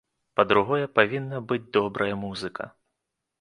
Па-другое, 0.39 0.79
павінна 0.99 1.41
быць 1.51 1.61
добрая 1.77 2.09
музыка. 2.23 2.69